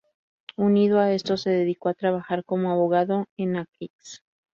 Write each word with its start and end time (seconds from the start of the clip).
Unido 0.57 0.99
a 0.99 1.11
esto 1.13 1.37
se 1.37 1.51
dedicó 1.51 1.87
a 1.89 1.93
trabajar 1.93 2.43
como 2.43 2.71
abogado 2.71 3.27
en 3.37 3.57
Aix. 3.57 4.23